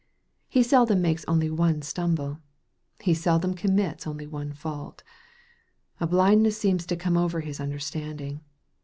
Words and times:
He 0.49 0.63
seldom 0.63 0.99
makes 0.99 1.23
only 1.27 1.51
one 1.51 1.83
stumble. 1.83 2.39
He 3.01 3.13
seldom 3.13 3.53
commits 3.53 4.07
only 4.07 4.25
one 4.25 4.51
fault. 4.51 5.03
A 5.99 6.07
blindness 6.07 6.57
seems 6.57 6.87
to 6.87 6.95
come 6.95 7.17
over 7.17 7.41
his 7.41 7.59
understanding. 7.59 8.41